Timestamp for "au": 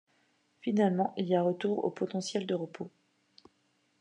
1.85-1.91